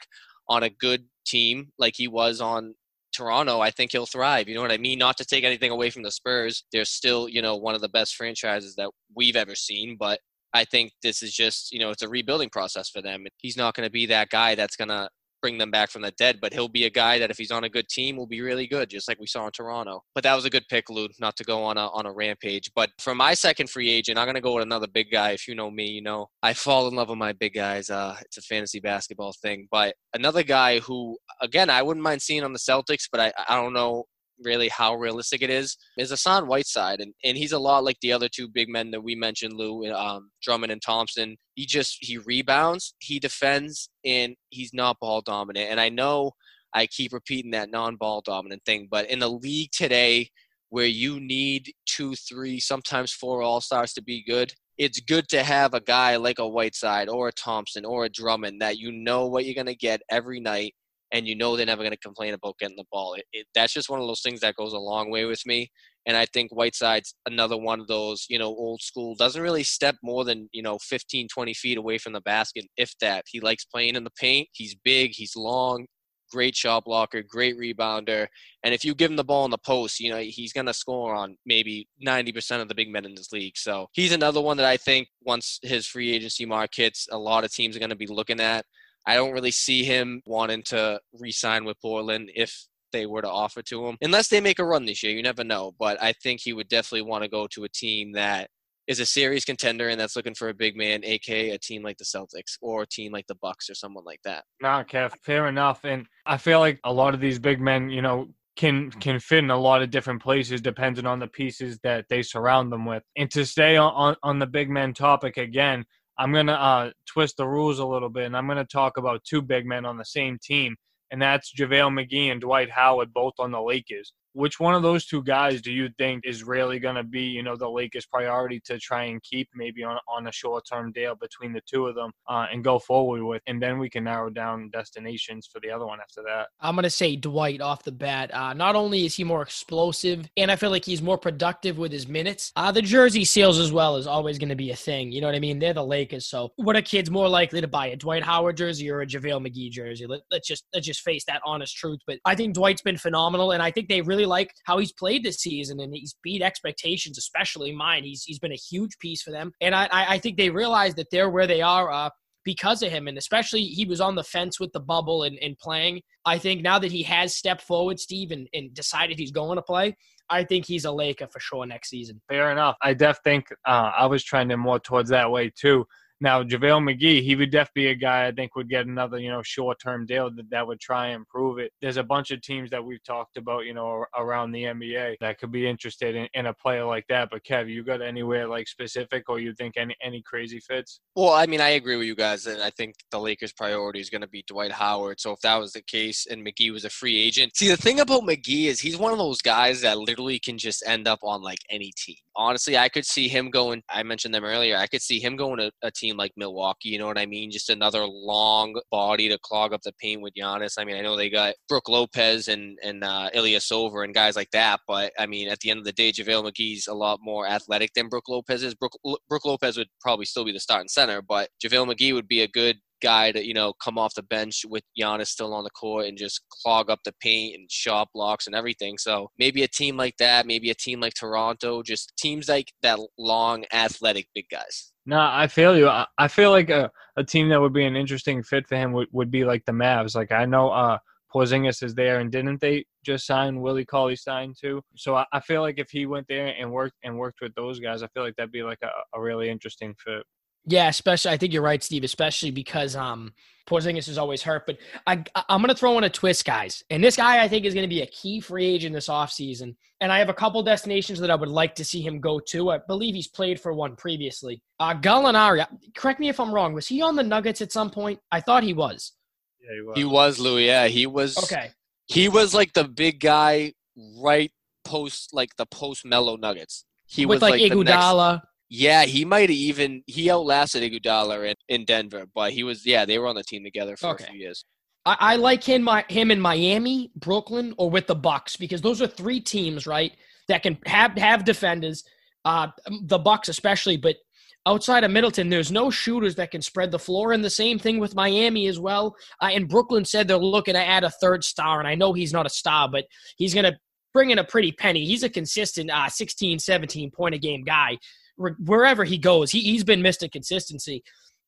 on 0.49 0.63
a 0.63 0.71
good 0.71 1.05
team 1.27 1.69
like 1.79 1.95
he 1.97 2.09
was 2.09 2.41
on 2.41 2.75
Toronto, 3.13 3.61
I 3.61 3.71
think 3.71 3.93
he'll 3.93 4.07
thrive. 4.07 4.49
You 4.49 4.55
know 4.55 4.63
what 4.63 4.73
I 4.73 4.79
mean? 4.79 4.99
Not 4.99 5.17
to 5.19 5.25
take 5.25 5.45
anything 5.45 5.71
away 5.71 5.91
from 5.91 6.03
the 6.03 6.11
Spurs. 6.11 6.65
They're 6.73 6.85
still, 6.85 7.29
you 7.29 7.43
know, 7.43 7.57
one 7.57 7.75
of 7.75 7.81
the 7.81 7.89
best 7.89 8.15
franchises 8.15 8.75
that 8.77 8.91
we've 9.15 9.37
ever 9.37 9.55
seen. 9.55 9.97
But 9.99 10.21
I 10.55 10.65
think 10.65 10.93
this 11.03 11.23
is 11.23 11.33
just, 11.33 11.73
you 11.73 11.79
know, 11.79 11.91
it's 11.91 12.03
a 12.03 12.09
rebuilding 12.09 12.51
process 12.51 12.89
for 12.89 13.03
them. 13.03 13.25
He's 13.39 13.57
not 13.57 13.75
going 13.75 13.87
to 13.87 13.93
be 13.93 14.07
that 14.07 14.29
guy 14.29 14.55
that's 14.55 14.77
going 14.77 14.89
to 14.89 15.09
bring 15.43 15.59
them 15.59 15.71
back 15.71 15.91
from 15.91 16.03
the 16.03 16.13
dead, 16.13 16.39
but 16.41 16.53
he'll 16.53 16.69
be 16.69 16.85
a 16.85 16.91
guy 16.91 17.19
that 17.19 17.31
if 17.31 17.37
he's 17.37 17.51
on 17.51 17.65
a 17.65 17.69
good 17.69 17.89
team 17.89 18.17
will 18.17 18.29
be 18.29 18.41
really 18.41 18.67
good, 18.67 18.89
just 18.89 19.09
like 19.09 19.19
we 19.19 19.27
saw 19.27 19.45
in 19.47 19.53
Toronto. 19.53 20.01
But 20.15 20.23
that 20.23 20.35
was 20.35 20.45
a 20.45 20.51
good 20.51 20.67
pick, 20.71 20.89
Lou, 20.89 21.09
not 21.19 21.37
to 21.37 21.45
go 21.45 21.65
on 21.65 21.77
a 21.77 21.89
on 21.89 22.07
a 22.07 22.13
rampage. 22.13 22.71
But 22.75 22.91
for 23.01 23.15
my 23.15 23.35
second 23.35 23.69
free 23.69 23.91
agent, 23.91 24.19
I'm 24.19 24.27
gonna 24.27 24.41
go 24.41 24.55
with 24.55 24.63
another 24.63 24.87
big 24.87 25.11
guy. 25.11 25.33
If 25.33 25.49
you 25.49 25.55
know 25.55 25.71
me, 25.71 25.87
you 25.87 26.01
know 26.01 26.29
I 26.43 26.55
fall 26.55 26.87
in 26.89 26.95
love 26.95 27.09
with 27.09 27.19
my 27.19 27.33
big 27.33 27.55
guys. 27.55 27.91
Uh, 27.91 28.17
it's 28.21 28.39
a 28.39 28.43
fantasy 28.43 28.81
basketball 28.81 29.35
thing. 29.43 29.67
But 29.71 29.95
another 30.15 30.45
guy 30.45 30.79
who, 30.79 31.19
again, 31.41 31.69
I 31.69 31.83
wouldn't 31.83 32.05
mind 32.05 32.23
seeing 32.23 32.45
on 32.45 32.53
the 32.53 32.59
Celtics, 32.59 33.09
but 33.11 33.21
I 33.21 33.33
I 33.49 33.57
don't 33.57 33.73
know 33.73 34.05
really 34.45 34.69
how 34.69 34.95
realistic 34.95 35.43
it 35.43 35.51
is 35.51 35.77
is 35.99 36.11
Hassan 36.11 36.47
Whiteside, 36.47 37.01
and 37.01 37.15
and 37.25 37.37
he's 37.37 37.53
a 37.53 37.59
lot 37.59 37.85
like 37.85 37.99
the 38.01 38.13
other 38.13 38.29
two 38.29 38.49
big 38.49 38.69
men 38.69 38.91
that 38.91 39.03
we 39.03 39.15
mentioned, 39.15 39.55
Lou, 39.55 39.91
um, 39.93 40.31
Drummond 40.43 40.73
and 40.73 40.83
Thompson. 40.83 41.37
He 41.55 41.67
just 41.67 41.99
he 42.01 42.19
rebounds, 42.19 42.95
he 43.01 43.19
defends, 43.19 43.89
and 44.05 44.35
he's 44.51 44.73
not 44.73 44.99
ball 45.01 45.21
dominant. 45.23 45.71
And 45.71 45.81
I 45.81 45.89
know 45.89 46.33
I 46.75 46.87
keep 46.87 47.13
repeating 47.13 47.51
that 47.53 47.71
non-ball 47.71 48.23
dominant 48.25 48.63
thing, 48.65 48.89
but 48.91 49.11
in 49.11 49.19
the 49.19 49.29
league 49.29 49.71
today, 49.73 50.31
where 50.71 50.87
you 50.87 51.21
need 51.21 51.71
two, 51.87 52.15
three, 52.15 52.59
sometimes 52.59 53.13
four 53.13 53.43
all 53.43 53.61
stars 53.61 53.93
to 53.93 54.03
be 54.03 54.25
good. 54.25 54.55
It's 54.79 55.01
good 55.01 55.29
to 55.29 55.43
have 55.43 55.75
a 55.75 55.83
guy 55.83 56.17
like 56.17 56.39
a 56.39 56.49
Whiteside 56.49 57.11
or 57.11 57.29
a 57.29 57.33
Thompson 57.33 57.85
or 57.85 58.07
a 58.07 58.09
Drummond 58.09 58.63
that 58.63 58.79
you 58.79 58.91
know 58.91 59.27
what 59.27 59.45
you're 59.45 59.55
going 59.55 59.67
to 59.67 59.75
get 59.75 60.01
every 60.11 60.41
night 60.41 60.75
and 61.13 61.29
you 61.29 61.37
know 61.37 61.57
they're 61.57 61.67
never 61.67 61.83
going 61.83 61.93
to 61.93 61.99
complain 61.99 62.35
about 62.35 62.59
getting 62.59 62.77
the 62.77 62.85
ball. 62.91 63.15
It, 63.15 63.25
it, 63.33 63.47
that's 63.55 63.73
just 63.73 63.91
one 63.91 64.01
of 64.01 64.07
those 64.07 64.23
things 64.23 64.41
that 64.41 64.57
goes 64.57 64.73
a 64.73 64.79
long 64.79 65.11
way 65.11 65.27
with 65.27 65.45
me. 65.47 65.71
And 66.07 66.17
I 66.17 66.27
think 66.27 66.51
Whiteside's 66.51 67.15
another 67.27 67.57
one 67.57 67.79
of 67.79 67.87
those, 67.87 68.27
you 68.29 68.39
know, 68.39 68.49
old 68.49 68.81
school, 68.83 69.15
doesn't 69.15 69.41
really 69.41 69.63
step 69.63 69.95
more 70.03 70.25
than, 70.25 70.49
you 70.53 70.63
know, 70.63 70.79
15, 70.83 71.29
20 71.29 71.55
feet 71.55 71.79
away 71.79 71.99
from 71.99 72.13
the 72.13 72.21
basket, 72.23 72.65
if 72.77 72.93
that. 73.01 73.25
He 73.29 73.39
likes 73.41 73.65
playing 73.65 73.95
in 73.95 74.05
the 74.05 74.11
paint. 74.19 74.49
He's 74.53 74.75
big, 74.75 75.13
he's 75.15 75.37
long, 75.37 75.87
great 76.33 76.57
shot 76.57 76.85
blocker, 76.85 77.23
great 77.23 77.59
rebounder. 77.59 78.27
And 78.65 78.73
if 78.73 78.85
you 78.85 78.95
give 78.95 79.11
him 79.11 79.17
the 79.17 79.25
ball 79.25 79.45
in 79.45 79.51
the 79.51 79.59
post, 79.59 80.01
you 80.01 80.11
know, 80.11 80.19
he's 80.19 80.53
going 80.53 80.67
to 80.67 80.75
score 80.75 81.15
on 81.15 81.37
maybe 81.45 81.89
90% 82.05 82.63
of 82.63 82.69
the 82.69 82.75
big 82.75 82.91
men 82.91 83.05
in 83.05 83.15
this 83.15 83.33
league. 83.33 83.57
So 83.57 83.89
he's 83.93 84.13
another 84.13 84.41
one 84.41 84.57
that 84.57 84.67
I 84.67 84.77
think 84.77 85.09
once 85.23 85.59
his 85.63 85.87
free 85.87 86.13
agency 86.13 86.47
mark 86.47 86.71
hits, 86.75 87.09
a 87.13 87.19
lot 87.19 87.45
of 87.45 87.53
teams 87.53 87.77
are 87.77 87.81
going 87.81 87.91
to 87.91 87.97
be 87.97 88.07
looking 88.07 88.41
at. 88.41 88.65
I 89.07 89.15
don't 89.15 89.33
really 89.33 89.51
see 89.51 89.85
him 89.85 90.23
wanting 90.27 90.63
to 90.65 91.01
re-sign 91.19 91.65
with 91.65 91.81
Portland 91.81 92.31
if 92.35 92.67
they 92.93 93.07
were 93.07 93.23
to 93.23 93.29
offer 93.29 93.63
to 93.63 93.87
him, 93.87 93.97
unless 94.01 94.29
they 94.29 94.41
make 94.41 94.59
a 94.59 94.65
run 94.65 94.85
this 94.85 95.03
year. 95.03 95.13
You 95.13 95.23
never 95.23 95.45
know, 95.45 95.75
but 95.79 96.01
I 96.03 96.13
think 96.13 96.41
he 96.41 96.53
would 96.53 96.69
definitely 96.69 97.09
want 97.09 97.25
to 97.25 97.29
go 97.29 97.47
to 97.49 97.65
a 97.65 97.69
team 97.69 98.13
that 98.13 98.49
is 98.87 99.01
a 99.01 99.07
serious 99.07 99.45
contender 99.45 99.89
and 99.89 100.01
that's 100.01 100.17
looking 100.17 100.35
for 100.35 100.49
a 100.49 100.55
big 100.55 100.77
man, 100.77 101.05
aka 101.05 101.51
a 101.51 101.59
team 101.59 101.83
like 101.83 101.99
the 101.99 102.05
Celtics 102.05 102.57
or 102.61 102.83
a 102.83 102.87
team 102.87 103.13
like 103.13 103.27
the 103.27 103.37
Bucks 103.37 103.71
or 103.71 103.75
someone 103.75 104.05
like 104.05 104.21
that. 104.25 104.45
Nah, 104.61 104.83
Kev, 104.83 105.13
fair 105.23 105.49
enough. 105.49 105.85
And 105.85 106.07
I 106.27 106.37
feel 106.37 106.59
like 106.59 106.81
a 106.85 106.93
lot 106.93 107.15
of 107.15 107.21
these 107.21 107.39
big 107.39 107.61
men, 107.61 107.91
you 107.91 108.03
know, 108.03 108.29
can 108.57 108.91
can 108.91 109.19
fit 109.19 109.39
in 109.39 109.51
a 109.51 109.59
lot 109.59 109.83
of 109.83 109.91
different 109.91 110.23
places 110.23 110.61
depending 110.61 111.07
on 111.07 111.19
the 111.19 111.27
pieces 111.27 111.79
that 111.83 112.07
they 112.11 112.23
surround 112.23 112.71
them 112.71 112.85
with. 112.85 113.03
And 113.17 113.31
to 113.31 113.47
stay 113.47 113.77
on, 113.77 113.93
on, 113.95 114.17
on 114.23 114.39
the 114.39 114.47
big 114.47 114.69
men 114.69 114.93
topic 114.93 115.37
again, 115.37 115.85
I'm 116.19 116.35
to 116.35 116.53
uh, 116.53 116.91
twist 117.07 117.39
the 117.39 117.49
rules 117.49 117.79
a 117.79 117.87
little 117.87 118.11
bit, 118.11 118.27
and 118.27 118.37
I'm 118.37 118.49
to 118.49 118.65
talk 118.65 118.99
about 118.99 119.25
two 119.25 119.43
big 119.43 119.65
men 119.65 119.87
on 119.87 119.97
the 119.97 120.05
same 120.05 120.39
team, 120.43 120.77
and 121.11 121.23
that's 121.23 121.55
JaVale 121.55 121.91
McGee 121.91 122.31
and 122.31 122.41
Dwight 122.41 122.71
Howard, 122.71 123.15
both 123.15 123.35
on 123.39 123.51
the 123.51 123.63
Lakers 123.63 124.13
which 124.35 124.61
one 124.61 124.75
of 124.75 124.83
those 124.83 125.07
two 125.07 125.23
guys 125.23 125.61
do 125.61 125.73
you 125.73 125.89
think 125.99 126.25
is 126.25 126.45
really 126.45 126.79
going 126.79 126.95
to 126.95 127.05
be, 127.05 127.23
you 127.23 127.43
know, 127.43 127.57
the 127.57 127.69
Lakers' 127.69 128.07
priority 128.07 128.61
to 128.61 128.79
try 128.79 129.05
and 129.05 129.23
keep 129.23 129.49
maybe 129.55 129.83
on, 129.83 129.99
on 130.09 130.27
a 130.27 130.33
short 130.33 130.65
term 130.67 130.93
deal 130.93 131.15
between 131.15 131.53
the 131.53 131.61
two 131.67 131.87
of 131.87 131.95
them 131.95 132.11
uh, 132.29 132.47
and 132.53 132.65
go 132.65 132.79
forward 132.79 133.23
with? 133.23 133.43
And 133.47 133.63
then 133.63 133.79
we 133.79 133.91
can 133.91 134.05
narrow 134.05 134.31
down 134.31 134.71
destinations 134.71 135.49
for 135.53 135.61
the 135.61 135.71
other 135.71 135.87
one 135.87 136.01
after 136.01 136.23
that. 136.23 136.49
I'm 136.61 136.75
going 136.75 136.85
to 136.85 136.91
say 136.91 137.17
Dwight 137.17 137.61
off 137.61 137.83
the 137.83 137.93
bat. 137.93 138.33
Uh, 138.35 138.53
not 138.55 138.77
only 138.77 139.07
is 139.07 139.15
he 139.15 139.25
more 139.25 139.43
explosive, 139.43 140.29
and 140.37 140.51
I 140.51 140.57
feel 140.57 140.71
like 140.71 140.85
he's 140.85 141.03
more 141.03 141.19
productive 141.19 141.79
with 141.79 141.93
his 141.93 142.09
minutes, 142.09 142.53
uh, 142.57 142.73
the 142.73 142.83
jersey 142.83 143.25
sales 143.25 143.59
as 143.59 143.73
well 143.73 143.97
is 143.97 144.07
always 144.07 144.39
going 144.39 144.49
to 144.49 144.57
be 144.57 144.71
a 144.71 144.77
thing. 144.77 145.13
You 145.13 145.21
know 145.21 145.27
what 145.27 145.37
I 145.37 145.41
mean? 145.41 145.59
They're 145.59 145.75
the 145.75 145.85
Lakers. 145.85 146.27
So 146.27 146.53
what 146.57 146.77
are 146.77 146.83
kids 146.83 147.11
more 147.11 147.29
likely 147.29 147.61
to 147.61 147.69
buy? 147.69 147.89
A 147.89 147.97
Dwight 147.97 148.23
Howard 148.23 148.57
jersey 148.57 148.91
or 148.91 149.03
a 149.03 149.07
JaVale 149.07 149.47
McGee 149.47 149.71
jersey? 149.71 150.07
Let, 150.07 150.21
let's 150.31 150.49
just 150.49 150.65
let's 150.75 150.87
just 150.87 151.03
face 151.03 151.25
that 151.27 151.41
honest 151.45 151.77
truth. 151.77 152.01
But 152.07 152.19
I 152.25 152.35
think 152.35 152.55
Dwight's 152.55 152.83
been 152.83 152.97
phenomenal, 152.97 153.53
and 153.53 153.63
I 153.63 153.71
think 153.71 153.89
they 153.89 154.01
really 154.01 154.22
really 154.23 154.29
like 154.29 154.53
how 154.65 154.79
he's 154.79 154.93
played 154.93 155.25
this 155.25 155.39
season, 155.39 155.81
and 155.81 155.95
he's 155.95 156.17
beat 156.23 156.43
expectations, 156.43 157.19
especially 157.19 157.73
mine. 157.73 158.05
He's 158.05 158.25
he's 158.25 158.39
been 158.39 158.53
a 158.53 158.57
huge 158.57 158.99
piece 158.99 159.23
for 159.23 159.31
them, 159.31 159.53
and 159.61 159.75
I 159.75 159.89
I 159.91 160.19
think 160.19 160.37
they 160.37 160.51
realize 160.51 160.95
that 160.95 161.09
they're 161.11 161.31
where 161.31 161.47
they 161.47 161.63
are. 161.63 161.91
Uh, 161.91 162.11
because 162.45 162.83
of 162.83 162.91
him. 162.91 163.07
And 163.07 163.17
especially 163.19 163.63
he 163.63 163.85
was 163.85 164.01
on 164.01 164.17
the 164.17 164.25
fence 164.25 164.59
with 164.59 164.73
the 164.73 164.81
bubble 164.81 165.23
and, 165.23 165.39
and 165.41 165.57
playing. 165.59 166.03
I 166.25 166.39
think 166.39 166.61
now 166.61 166.77
that 166.81 166.91
he 166.91 167.05
has 167.05 167.37
stepped 167.37 167.63
forward, 167.63 168.01
Steve, 168.01 168.33
and, 168.33 168.49
and 168.53 168.75
decided 168.75 169.17
he's 169.17 169.31
going 169.31 169.55
to 169.55 169.63
play, 169.63 169.97
I 170.29 170.43
think 170.43 170.67
he's 170.67 170.85
a 170.85 170.91
Laker 170.91 171.29
for 171.29 171.39
sure 171.39 171.67
next 171.67 171.91
season. 171.91 172.21
Fair 172.29 172.51
enough. 172.51 172.77
I 172.83 172.95
def 172.95 173.19
think 173.23 173.47
uh, 173.65 173.93
I 173.97 174.07
was 174.07 174.25
trending 174.25 174.59
more 174.59 174.81
towards 174.81 175.11
that 175.11 175.31
way 175.31 175.53
too. 175.55 175.87
Now, 176.23 176.45
JaVale 176.45 176.97
McGee, 176.97 177.21
he 177.21 177.35
would 177.35 177.51
definitely 177.51 177.83
be 177.83 177.89
a 177.89 177.95
guy 177.97 178.29
I 178.29 178.31
think 178.31 178.55
would 178.55 178.71
get 178.71 178.87
another, 178.87 179.19
you 179.19 179.29
know, 179.29 179.43
short 179.43 179.81
term 179.81 180.07
deal 180.07 180.31
that, 180.31 180.49
that 180.51 180.65
would 180.65 180.79
try 180.79 181.09
and 181.09 181.17
improve 181.17 181.59
it. 181.59 181.73
There's 181.81 181.97
a 181.97 182.05
bunch 182.05 182.31
of 182.31 182.41
teams 182.43 182.71
that 182.71 182.85
we've 182.85 183.03
talked 183.03 183.37
about, 183.37 183.67
you 183.67 183.75
know, 183.75 184.05
around 184.17 184.53
the 184.53 184.63
NBA 184.63 185.17
that 185.21 185.41
could 185.41 185.51
be 185.51 185.67
interested 185.67 186.15
in, 186.15 186.29
in 186.35 186.47
a 186.47 186.55
player 186.55 186.85
like 186.85 187.05
that. 187.09 187.29
But 187.29 187.43
Kev, 187.43 187.69
you 187.69 187.83
got 187.83 188.01
anywhere 188.01 188.47
like 188.47 188.69
specific 188.69 189.29
or 189.29 189.41
you 189.41 189.53
think 189.53 189.77
any, 189.77 189.97
any 190.01 190.23
crazy 190.23 190.61
fits? 190.61 191.01
Well, 191.17 191.33
I 191.33 191.47
mean, 191.47 191.61
I 191.61 191.71
agree 191.71 191.97
with 191.97 192.07
you 192.07 192.15
guys. 192.15 192.47
And 192.47 192.63
I 192.63 192.71
think 192.71 192.95
the 193.11 193.19
Lakers' 193.19 193.53
priority 193.53 193.99
is 193.99 194.09
going 194.09 194.21
to 194.21 194.29
be 194.29 194.45
Dwight 194.47 194.71
Howard. 194.71 195.19
So 195.19 195.33
if 195.33 195.41
that 195.41 195.57
was 195.57 195.73
the 195.73 195.83
case 195.83 196.27
and 196.27 196.47
McGee 196.47 196.73
was 196.73 196.85
a 196.85 196.91
free 196.91 197.19
agent, 197.21 197.57
see, 197.57 197.67
the 197.67 197.77
thing 197.77 197.99
about 197.99 198.23
McGee 198.23 198.67
is 198.67 198.79
he's 198.79 198.97
one 198.97 199.11
of 199.11 199.19
those 199.19 199.43
guys 199.43 199.81
that 199.81 199.99
literally 199.99 200.39
can 200.39 200.57
just 200.57 200.85
end 200.87 201.09
up 201.09 201.19
on 201.25 201.43
like 201.43 201.59
any 201.69 201.91
team. 201.97 202.15
Honestly, 202.35 202.77
I 202.77 202.89
could 202.89 203.05
see 203.05 203.29
him 203.29 203.51
going, 203.51 203.83
I 203.89 204.03
mentioned 204.03 204.35
them 204.35 204.45
earlier, 204.45 204.77
I 204.77 204.87
could 204.87 205.03
see 205.03 205.21
him 205.21 205.37
going 205.37 205.59
to 205.59 205.71
a 205.83 205.91
team 205.91 206.17
like 206.17 206.33
Milwaukee. 206.37 206.89
You 206.89 206.99
know 206.99 207.07
what 207.07 207.19
I 207.19 207.27
mean? 207.27 207.51
Just 207.51 207.71
another 207.71 208.07
long 208.07 208.81
body 208.91 209.29
to 209.29 209.39
clog 209.43 209.73
up 209.73 209.83
the 209.83 209.93
paint 210.01 210.23
with 210.23 210.35
Giannis. 210.35 210.75
I 210.79 210.85
mean, 210.85 210.97
I 210.97 211.01
know 211.01 211.17
they 211.17 211.31
got 211.31 211.55
Brook 211.69 211.89
Lopez 211.89 212.49
and 212.49 212.79
and 212.83 213.05
uh, 213.05 213.31
Ilyasova 213.35 214.05
and 214.05 214.15
guys 214.15 214.37
like 214.37 214.51
that, 214.53 214.81
but 214.87 215.13
I 215.19 215.27
mean, 215.27 215.49
at 215.49 215.61
the 215.61 215.71
end 215.71 215.79
of 215.79 215.85
the 215.85 215.93
day, 215.93 216.13
JaVale 216.13 216.51
McGee's 216.51 216.87
a 216.87 216.95
lot 216.95 217.21
more 217.23 217.47
athletic 217.47 217.93
than 217.95 218.09
Brook 218.09 218.29
Lopez 218.29 218.63
is. 218.63 218.75
Brook, 218.75 218.93
Brook 219.29 219.45
Lopez 219.45 219.77
would 219.77 219.89
probably 220.01 220.25
still 220.25 220.45
be 220.45 220.53
the 220.53 220.61
starting 220.61 220.89
center, 220.89 221.23
but 221.23 221.49
JaVale 221.65 221.95
McGee 221.95 222.15
would 222.15 222.29
be 222.29 222.43
a 222.43 222.49
good 222.49 222.77
guy 223.03 223.33
to 223.33 223.45
you 223.45 223.55
know 223.55 223.73
come 223.83 223.99
off 223.99 224.15
the 224.15 224.23
bench 224.23 224.65
with 224.69 224.83
Giannis 224.99 225.29
still 225.29 225.53
on 225.53 225.65
the 225.65 225.71
court 225.71 226.07
and 226.07 226.17
just 226.17 226.43
clog 226.49 226.91
up 226.91 227.01
the 227.05 227.15
paint 227.21 227.57
and 227.57 227.71
shot 227.71 228.09
blocks 228.15 228.47
and 228.47 228.55
everything. 228.55 228.99
So 228.99 229.31
maybe 229.39 229.63
a 229.63 229.69
team 229.69 229.97
like 229.97 230.17
that, 230.19 230.47
maybe 230.47 230.71
a 230.71 230.75
team 230.75 231.01
like 231.01 231.15
Toronto, 231.15 231.83
just 231.83 232.13
teams 232.17 232.49
like 232.49 232.73
that 232.83 232.99
long 233.19 233.65
athletic 233.73 234.29
big 234.35 234.47
guys. 234.51 234.93
No, 235.05 235.19
I 235.19 235.49
feel 235.49 235.77
you. 235.77 235.89
I 235.89 236.29
feel 236.29 236.51
like 236.51 236.71
a, 236.71 236.91
a 237.17 237.25
team 237.25 237.49
that 237.49 237.61
would 237.61 237.73
be 237.73 237.85
an 237.85 237.97
interesting 237.97 238.43
fit 238.43 238.69
for 238.69 238.77
him 238.77 238.93
would, 238.93 239.09
would 239.11 239.31
be 239.31 239.45
like 239.45 239.65
the 239.65 239.73
Mavs. 239.73 240.15
Like 240.15 240.33
I 240.33 240.45
know 240.45 240.71
uh 240.71 240.99
Porzingis 241.33 241.83
is 241.83 241.95
there, 241.95 242.21
and 242.21 242.31
didn't 242.31 242.61
they 242.61 242.85
just 243.05 243.27
sign 243.27 243.61
Willie 243.61 243.85
Cauley 243.85 244.17
Stein 244.17 244.55
too? 244.59 244.83
So 244.97 245.17
I, 245.17 245.25
I, 245.33 245.41
feel 245.41 245.63
like 245.63 245.79
if 245.79 245.91
he 245.91 246.05
went 246.05 246.27
there 246.29 246.55
and 246.59 246.71
worked 246.71 246.97
and 247.05 247.19
worked 247.19 247.41
with 247.41 247.55
those 247.55 247.81
guys, 247.81 248.03
I 248.03 248.09
feel 248.09 248.23
like 248.23 248.37
that'd 248.37 248.53
be 248.53 248.63
like 248.63 248.81
a, 248.83 248.91
a 249.15 249.21
really 249.21 249.49
interesting 249.49 249.95
fit. 250.05 250.25
Yeah, 250.67 250.89
especially 250.89 251.33
I 251.33 251.37
think 251.37 251.53
you're 251.53 251.63
right, 251.63 251.83
Steve. 251.83 252.05
Especially 252.05 252.51
because 252.51 252.95
um, 252.97 253.33
Porzingis 253.69 254.09
is 254.09 254.19
always 254.19 254.43
hurt. 254.43 254.67
But 254.67 254.79
I, 255.07 255.25
I'm 255.49 255.61
going 255.61 255.69
to 255.69 255.75
throw 255.75 255.99
in 255.99 256.05
a 256.05 256.11
twist, 256.11 256.45
guys. 256.45 256.83
And 256.91 257.03
this 257.03 257.17
guy 257.17 257.43
I 257.43 257.49
think 257.49 257.65
is 257.65 257.75
going 257.75 257.85
to 257.85 257.95
be 257.95 258.03
a 258.03 258.07
key 258.07 258.41
free 258.41 258.67
agent 258.67 258.95
this 258.95 259.09
offseason. 259.09 259.75
And 260.01 260.13
I 260.13 260.19
have 260.19 260.29
a 260.29 260.35
couple 260.35 260.63
destinations 260.63 261.21
that 261.21 261.31
I 261.31 261.35
would 261.35 261.49
like 261.49 261.77
to 261.77 261.85
see 261.85 262.03
him 262.03 262.21
go 262.21 262.41
to. 262.49 262.71
I 262.71 262.79
believe 262.79 263.15
he's 263.15 263.29
played 263.29 263.61
for 263.61 263.73
one 263.73 263.95
previously. 263.95 264.63
Uh, 264.81 264.95
Gallinari. 264.95 265.65
Correct 265.95 266.19
me 266.19 266.29
if 266.29 266.41
I'm 266.41 266.53
wrong. 266.53 266.75
Was 266.75 266.89
he 266.89 267.03
on 267.03 267.15
the 267.15 267.23
Nuggets 267.23 267.61
at 267.61 267.71
some 267.71 267.91
point? 267.91 268.19
I 268.31 268.41
thought 268.41 268.65
he 268.65 268.73
was. 268.73 269.13
Yeah, 269.61 269.75
he 269.75 269.83
was. 269.83 269.99
He 269.99 270.05
was 270.05 270.39
Louis. 270.41 270.67
Yeah, 270.67 270.89
he 270.89 271.07
was. 271.07 271.39
Okay. 271.45 271.71
He 272.07 272.29
was 272.29 272.53
like 272.53 272.73
the 272.73 272.85
big 272.85 273.21
guy 273.21 273.75
right 274.19 274.51
post, 274.85 275.33
like 275.33 275.55
the 275.57 275.67
post 275.67 276.05
Melo 276.05 276.37
Nuggets. 276.37 276.85
He 277.07 277.27
With 277.27 277.37
was 277.37 277.43
like, 277.43 277.61
like 277.61 277.73
Iguodala. 277.73 278.43
Yeah, 278.75 279.05
he 279.05 279.27
might 279.27 279.51
have 279.51 279.51
even 279.51 280.03
he 280.07 280.31
outlasted 280.31 280.83
Iguodala 280.83 281.51
in, 281.51 281.55
in 281.69 281.85
Denver, 281.85 282.25
but 282.35 282.53
he 282.53 282.63
was 282.63 282.87
yeah 282.87 283.05
they 283.05 283.19
were 283.19 283.27
on 283.27 283.37
the 283.37 283.43
team 283.43 283.63
together 283.63 283.99
for 283.99 284.13
okay. 284.13 284.25
a 284.25 284.27
few 284.29 284.41
years. 284.41 284.65
I, 285.05 285.17
I 285.21 285.37
like 285.37 285.63
him 285.63 285.83
my, 285.83 286.07
him 286.09 286.31
in 286.31 286.41
Miami, 286.41 287.11
Brooklyn, 287.15 287.75
or 287.77 287.91
with 287.91 288.07
the 288.07 288.15
Bucks 288.15 288.57
because 288.57 288.81
those 288.81 289.03
are 289.03 289.07
three 289.07 289.41
teams 289.41 289.87
right 289.87 290.13
that 290.49 290.63
can 290.63 290.79
have 290.87 291.19
have 291.19 291.45
defenders. 291.45 292.03
Uh, 292.47 292.69
the 293.03 293.19
Bucks 293.19 293.51
especially, 293.51 293.99
but 293.99 294.17
outside 294.65 295.05
of 295.05 295.11
Middleton, 295.11 295.51
there's 295.51 295.71
no 295.71 295.91
shooters 295.91 296.35
that 296.37 296.51
can 296.51 296.63
spread 296.63 296.91
the 296.91 296.99
floor. 296.99 297.33
And 297.33 297.45
the 297.45 297.51
same 297.51 297.79
thing 297.79 297.99
with 297.99 298.15
Miami 298.15 298.69
as 298.69 298.81
well. 298.81 299.15
Uh, 299.43 299.51
and 299.53 299.69
Brooklyn 299.69 300.07
said 300.07 300.27
they're 300.27 300.39
looking 300.39 300.75
to 300.75 300.81
add 300.81 301.05
a 301.05 301.11
third 301.11 301.45
star, 301.45 301.79
and 301.79 301.87
I 301.87 301.95
know 301.95 302.15
he's 302.15 302.33
not 302.33 302.47
a 302.47 302.51
star, 302.51 302.89
but 302.89 303.05
he's 303.37 303.53
going 303.53 303.71
to 303.71 303.77
bring 304.15 304.31
in 304.31 304.39
a 304.39 304.45
pretty 304.45 304.73
penny. 304.73 305.05
He's 305.05 305.25
a 305.25 305.29
consistent 305.29 305.91
uh, 305.91 306.09
16, 306.09 306.59
17 306.59 307.11
point 307.11 307.35
a 307.35 307.39
game 307.39 307.65
guy. 307.65 307.99
Wherever 308.37 309.05
he 309.05 309.19
goes, 309.19 309.51
he, 309.51 309.61
he's 309.61 309.85
been 309.85 310.01
Mr. 310.01 310.31
Consistency. 310.31 311.03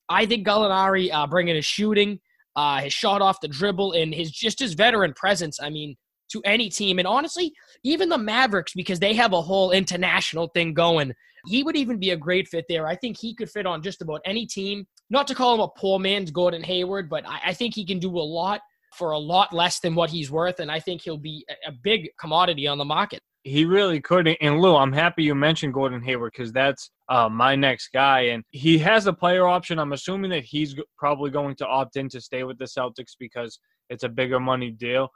I 0.09 0.27
think 0.27 0.47
Gallinari 0.47 1.13
uh, 1.13 1.27
bringing 1.27 1.57
his 1.57 1.65
shooting, 1.65 2.21
uh, 2.57 2.81
his 2.81 2.93
shot 2.93 3.23
off 3.23 3.41
the 3.41 3.49
dribble, 3.49 3.93
and 3.93 4.15
his 4.15 4.31
just 4.31 4.59
his 4.59 4.75
veteran 4.75 5.15
presence. 5.15 5.59
I 5.61 5.71
mean, 5.71 5.97
to 6.33 6.43
any 6.45 6.69
team, 6.69 6.99
and 6.99 7.09
honestly, 7.09 7.53
even 7.83 8.09
the 8.09 8.19
Mavericks 8.19 8.73
because 8.75 8.99
they 8.99 9.15
have 9.15 9.33
a 9.33 9.43
whole 9.43 9.71
international 9.71 10.49
thing 10.49 10.75
going. 10.75 11.13
He 11.47 11.63
would 11.63 11.77
even 11.77 11.99
be 11.99 12.11
a 12.11 12.17
great 12.17 12.49
fit 12.49 12.65
there. 12.71 12.87
I 12.87 12.97
think 12.97 13.19
he 13.19 13.35
could 13.35 13.51
fit 13.51 13.67
on 13.67 13.83
just 13.83 14.01
about 14.01 14.23
any 14.25 14.47
team. 14.47 14.87
Not 15.11 15.27
to 15.27 15.35
call 15.35 15.55
him 15.55 15.61
a 15.61 15.69
poor 15.69 15.99
man's 15.99 16.31
Gordon 16.31 16.63
Hayward, 16.63 17.11
but 17.11 17.29
I, 17.29 17.41
I 17.47 17.53
think 17.53 17.75
he 17.75 17.85
can 17.85 17.99
do 17.99 18.09
a 18.09 18.21
lot 18.21 18.63
for 18.95 19.11
a 19.11 19.19
lot 19.19 19.53
less 19.53 19.81
than 19.81 19.95
what 19.95 20.09
he's 20.09 20.31
worth, 20.31 20.61
and 20.61 20.71
I 20.71 20.81
think 20.81 21.03
he'll 21.03 21.19
be 21.19 21.45
a, 21.51 21.69
a 21.69 21.73
big 21.73 22.09
commodity 22.19 22.67
on 22.67 22.79
the 22.79 22.85
market. 22.85 23.21
He 23.45 23.67
really 23.67 24.01
could. 24.01 24.27
And 24.41 24.59
Lou, 24.59 24.75
I'm 24.75 24.93
happy 24.93 25.23
you 25.23 25.35
mentioned 25.35 25.75
Gordon 25.75 26.03
Hayward 26.03 26.33
because 26.33 26.53
that's 26.53 26.91
uh, 27.09 27.29
my 27.29 27.55
next 27.55 27.89
guy. 27.93 28.21
And 28.21 28.43
he 28.51 28.79
has 28.79 29.07
a 29.07 29.13
player 29.13 29.47
option. 29.47 29.79
I'm 29.79 29.93
assuming 29.93 30.31
that 30.31 30.45
he's 30.45 30.75
probably 30.97 31.31
going 31.31 31.55
to 31.57 31.67
opt 31.67 31.97
in 31.97 32.09
to 32.09 32.21
stay 32.21 32.45
with 32.45 32.59
the 32.59 32.65
Celtics 32.65 33.13
because 33.19 33.59
it's 33.91 34.03
a 34.03 34.09
bigger 34.09 34.41
money 34.41 34.71
deal. 34.71 35.11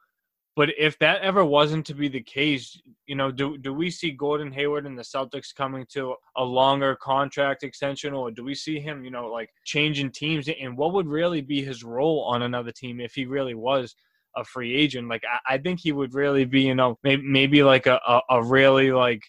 But 0.56 0.70
if 0.76 0.98
that 0.98 1.22
ever 1.22 1.44
wasn't 1.44 1.86
to 1.86 1.94
be 1.94 2.08
the 2.08 2.20
case, 2.20 2.80
you 3.06 3.14
know, 3.14 3.30
do 3.30 3.56
do 3.58 3.72
we 3.72 3.92
see 3.92 4.10
Gordon 4.10 4.50
Hayward 4.50 4.86
and 4.86 4.98
the 4.98 5.04
Celtics 5.04 5.54
coming 5.56 5.86
to 5.90 6.16
a 6.36 6.42
longer 6.42 6.96
contract 6.96 7.62
extension, 7.62 8.12
or 8.12 8.32
do 8.32 8.42
we 8.42 8.56
see 8.56 8.80
him, 8.80 9.04
you 9.04 9.12
know, 9.12 9.28
like 9.28 9.50
changing 9.64 10.10
teams? 10.10 10.48
And 10.48 10.76
what 10.76 10.92
would 10.94 11.06
really 11.06 11.42
be 11.42 11.62
his 11.62 11.84
role 11.84 12.24
on 12.24 12.42
another 12.42 12.72
team 12.72 12.98
if 13.00 13.14
he 13.14 13.24
really 13.24 13.54
was 13.54 13.94
a 14.40 14.44
free 14.44 14.74
agent? 14.74 15.08
Like, 15.08 15.22
I, 15.24 15.54
I 15.54 15.58
think 15.58 15.80
he 15.80 15.92
would 15.92 16.14
really 16.14 16.44
be, 16.44 16.62
you 16.62 16.74
know, 16.74 16.98
maybe 17.02 17.22
maybe 17.22 17.62
like 17.62 17.86
a, 17.86 18.00
a, 18.06 18.20
a 18.30 18.42
really 18.42 18.92
like 18.92 19.22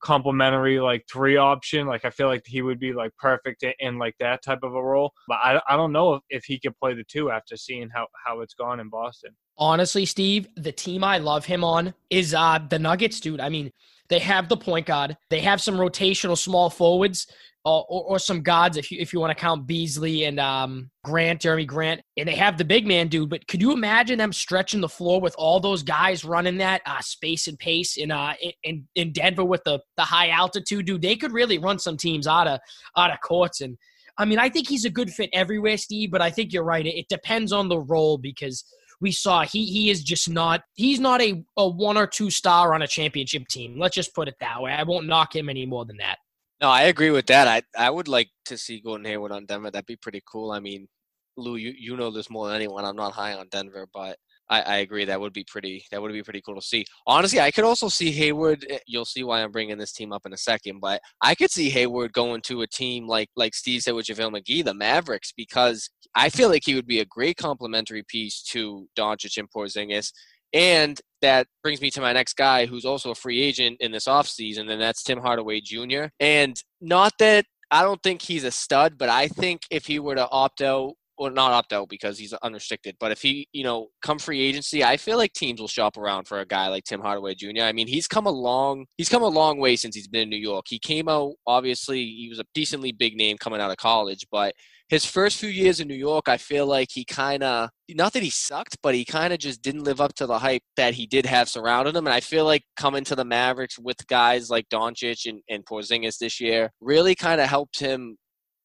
complementary 0.00 0.78
like 0.78 1.04
three 1.10 1.36
option. 1.36 1.86
Like 1.86 2.04
I 2.04 2.10
feel 2.10 2.28
like 2.28 2.42
he 2.46 2.62
would 2.62 2.78
be 2.78 2.92
like 2.92 3.10
perfect 3.18 3.64
in, 3.80 3.98
like 3.98 4.14
that 4.20 4.42
type 4.42 4.60
of 4.62 4.74
a 4.74 4.82
role. 4.82 5.12
But 5.26 5.38
I, 5.42 5.60
I 5.68 5.76
don't 5.76 5.92
know 5.92 6.14
if, 6.14 6.22
if 6.28 6.44
he 6.44 6.60
could 6.60 6.76
play 6.78 6.94
the 6.94 7.04
two 7.04 7.30
after 7.30 7.56
seeing 7.56 7.88
how, 7.88 8.06
how 8.24 8.40
it's 8.40 8.54
gone 8.54 8.78
in 8.78 8.88
Boston. 8.88 9.32
Honestly, 9.58 10.04
Steve, 10.04 10.48
the 10.56 10.72
team 10.72 11.02
I 11.02 11.18
love 11.18 11.44
him 11.46 11.64
on 11.64 11.94
is 12.10 12.34
uh 12.34 12.58
the 12.70 12.78
Nuggets, 12.78 13.20
dude. 13.20 13.40
I 13.40 13.48
mean, 13.48 13.72
they 14.08 14.18
have 14.18 14.48
the 14.48 14.56
point 14.56 14.86
guard. 14.86 15.16
They 15.30 15.40
have 15.40 15.60
some 15.60 15.76
rotational 15.76 16.38
small 16.38 16.70
forwards 16.70 17.26
uh, 17.66 17.80
or, 17.80 18.04
or, 18.04 18.18
some 18.20 18.42
gods 18.42 18.76
if 18.76 18.92
you 18.92 18.98
if 19.00 19.12
you 19.12 19.18
want 19.18 19.36
to 19.36 19.40
count 19.40 19.66
Beasley 19.66 20.24
and 20.24 20.38
um, 20.38 20.88
Grant, 21.02 21.42
Jerami 21.42 21.66
Grant, 21.66 22.00
and 22.16 22.28
they 22.28 22.36
have 22.36 22.56
the 22.56 22.64
big 22.64 22.86
man 22.86 23.08
dude. 23.08 23.28
But 23.28 23.48
could 23.48 23.60
you 23.60 23.72
imagine 23.72 24.18
them 24.18 24.32
stretching 24.32 24.80
the 24.80 24.88
floor 24.88 25.20
with 25.20 25.34
all 25.36 25.58
those 25.58 25.82
guys 25.82 26.24
running 26.24 26.58
that 26.58 26.80
uh, 26.86 27.00
space 27.00 27.48
and 27.48 27.58
pace 27.58 27.96
in 27.96 28.12
uh 28.12 28.34
in 28.62 28.86
in 28.94 29.12
Denver 29.12 29.44
with 29.44 29.64
the 29.64 29.80
the 29.96 30.04
high 30.04 30.28
altitude 30.28 30.86
dude? 30.86 31.02
They 31.02 31.16
could 31.16 31.32
really 31.32 31.58
run 31.58 31.80
some 31.80 31.96
teams 31.96 32.28
out 32.28 32.46
of 32.46 32.60
out 32.96 33.12
of 33.12 33.20
courts 33.20 33.60
and. 33.60 33.76
I 34.18 34.24
mean, 34.24 34.38
I 34.38 34.48
think 34.48 34.66
he's 34.66 34.86
a 34.86 34.90
good 34.90 35.10
fit 35.10 35.28
everywhere, 35.34 35.76
Steve, 35.76 36.10
but 36.10 36.22
I 36.22 36.30
think 36.30 36.50
you're 36.50 36.64
right. 36.64 36.86
It, 36.86 37.00
it 37.00 37.08
depends 37.10 37.52
on 37.52 37.68
the 37.68 37.78
role 37.78 38.16
because 38.16 38.64
we 39.00 39.12
saw 39.12 39.44
he 39.44 39.64
he 39.64 39.90
is 39.90 40.02
just 40.02 40.28
not 40.28 40.62
he's 40.74 41.00
not 41.00 41.20
a, 41.20 41.44
a 41.56 41.68
one 41.68 41.96
or 41.96 42.06
two 42.06 42.30
star 42.30 42.74
on 42.74 42.82
a 42.82 42.86
championship 42.86 43.46
team. 43.48 43.78
Let's 43.78 43.94
just 43.94 44.14
put 44.14 44.28
it 44.28 44.36
that 44.40 44.60
way. 44.60 44.72
I 44.72 44.82
won't 44.82 45.06
knock 45.06 45.34
him 45.34 45.48
any 45.48 45.66
more 45.66 45.84
than 45.84 45.96
that. 45.98 46.18
No, 46.60 46.68
I 46.68 46.82
agree 46.82 47.10
with 47.10 47.26
that. 47.26 47.48
I 47.48 47.62
I 47.76 47.90
would 47.90 48.08
like 48.08 48.30
to 48.46 48.56
see 48.56 48.80
Gordon 48.80 49.06
Hayward 49.06 49.32
on 49.32 49.46
Denver. 49.46 49.70
That'd 49.70 49.86
be 49.86 49.96
pretty 49.96 50.22
cool. 50.30 50.52
I 50.52 50.60
mean, 50.60 50.88
Lou, 51.36 51.56
you, 51.56 51.74
you 51.76 51.96
know 51.96 52.10
this 52.10 52.30
more 52.30 52.46
than 52.46 52.56
anyone. 52.56 52.84
I'm 52.84 52.96
not 52.96 53.12
high 53.12 53.34
on 53.34 53.48
Denver, 53.50 53.86
but 53.92 54.16
I, 54.48 54.62
I 54.62 54.76
agree 54.76 55.04
that 55.04 55.20
would 55.20 55.32
be 55.32 55.44
pretty 55.44 55.84
that 55.90 56.00
would 56.00 56.12
be 56.12 56.22
pretty 56.22 56.40
cool 56.40 56.54
to 56.54 56.62
see. 56.62 56.84
Honestly, 57.06 57.40
I 57.40 57.50
could 57.50 57.64
also 57.64 57.88
see 57.88 58.12
Hayward. 58.12 58.64
Eh, 58.68 58.78
you'll 58.86 59.04
see 59.04 59.24
why 59.24 59.42
I'm 59.42 59.50
bringing 59.50 59.78
this 59.78 59.92
team 59.92 60.12
up 60.12 60.26
in 60.26 60.32
a 60.32 60.38
second, 60.38 60.80
but 60.80 61.00
I 61.20 61.34
could 61.34 61.50
see 61.50 61.70
Hayward 61.70 62.12
going 62.12 62.42
to 62.42 62.62
a 62.62 62.66
team 62.66 63.06
like 63.06 63.28
like 63.36 63.54
Steve 63.54 63.82
said 63.82 63.94
with 63.94 64.06
JaVale 64.06 64.40
McGee, 64.40 64.64
the 64.64 64.74
Mavericks, 64.74 65.32
because 65.36 65.90
I 66.14 66.28
feel 66.28 66.48
like 66.48 66.62
he 66.64 66.74
would 66.74 66.86
be 66.86 67.00
a 67.00 67.06
great 67.06 67.36
complementary 67.36 68.04
piece 68.08 68.42
to 68.50 68.86
Doncic 68.96 69.36
and 69.36 69.50
Porzingis. 69.50 70.12
And 70.52 71.00
that 71.22 71.46
brings 71.62 71.80
me 71.80 71.90
to 71.90 72.00
my 72.00 72.12
next 72.12 72.34
guy 72.34 72.66
who's 72.66 72.84
also 72.84 73.10
a 73.10 73.14
free 73.14 73.42
agent 73.42 73.78
in 73.80 73.90
this 73.90 74.06
offseason, 74.06 74.70
and 74.70 74.80
that's 74.80 75.02
Tim 75.02 75.18
Hardaway 75.18 75.60
Jr. 75.60 76.04
And 76.20 76.56
not 76.80 77.12
that 77.18 77.46
I 77.70 77.82
don't 77.82 78.02
think 78.02 78.22
he's 78.22 78.44
a 78.44 78.50
stud, 78.50 78.96
but 78.96 79.08
I 79.08 79.28
think 79.28 79.62
if 79.70 79.86
he 79.86 79.98
were 79.98 80.14
to 80.14 80.28
opt 80.30 80.62
out, 80.62 80.94
or 81.18 81.30
not 81.30 81.52
opt 81.52 81.72
out 81.72 81.88
because 81.88 82.18
he's 82.18 82.32
unrestricted, 82.34 82.96
but 83.00 83.12
if 83.12 83.22
he, 83.22 83.48
you 83.52 83.64
know, 83.64 83.88
come 84.02 84.18
free 84.18 84.40
agency, 84.40 84.84
I 84.84 84.96
feel 84.96 85.16
like 85.16 85.32
teams 85.32 85.60
will 85.60 85.68
shop 85.68 85.96
around 85.96 86.26
for 86.26 86.40
a 86.40 86.46
guy 86.46 86.68
like 86.68 86.84
Tim 86.84 87.00
Hardaway 87.00 87.34
Jr. 87.34 87.62
I 87.62 87.72
mean, 87.72 87.86
he's 87.86 88.06
come 88.06 88.26
a 88.26 88.30
long, 88.30 88.86
he's 88.96 89.08
come 89.08 89.22
a 89.22 89.28
long 89.28 89.58
way 89.58 89.76
since 89.76 89.94
he's 89.94 90.08
been 90.08 90.22
in 90.22 90.30
New 90.30 90.36
York. 90.36 90.66
He 90.68 90.78
came 90.78 91.08
out, 91.08 91.34
obviously, 91.46 92.04
he 92.04 92.28
was 92.28 92.38
a 92.38 92.44
decently 92.54 92.92
big 92.92 93.16
name 93.16 93.36
coming 93.38 93.60
out 93.60 93.70
of 93.70 93.76
college, 93.76 94.26
but 94.30 94.54
his 94.88 95.04
first 95.04 95.38
few 95.38 95.48
years 95.48 95.80
in 95.80 95.88
New 95.88 95.96
York, 95.96 96.28
I 96.28 96.36
feel 96.36 96.64
like 96.66 96.88
he 96.92 97.04
kind 97.04 97.42
of, 97.42 97.70
not 97.90 98.12
that 98.12 98.22
he 98.22 98.30
sucked, 98.30 98.76
but 98.82 98.94
he 98.94 99.04
kind 99.04 99.32
of 99.32 99.40
just 99.40 99.60
didn't 99.60 99.82
live 99.82 100.00
up 100.00 100.14
to 100.14 100.26
the 100.26 100.38
hype 100.38 100.62
that 100.76 100.94
he 100.94 101.06
did 101.06 101.26
have 101.26 101.48
surrounded 101.48 101.96
him. 101.96 102.06
And 102.06 102.14
I 102.14 102.20
feel 102.20 102.44
like 102.44 102.62
coming 102.76 103.02
to 103.04 103.16
the 103.16 103.24
Mavericks 103.24 103.78
with 103.80 104.06
guys 104.06 104.48
like 104.48 104.68
Doncic 104.68 105.28
and, 105.28 105.40
and 105.48 105.64
Porzingis 105.64 106.18
this 106.18 106.40
year 106.40 106.70
really 106.80 107.16
kind 107.16 107.40
of 107.40 107.48
helped 107.48 107.80
him 107.80 108.16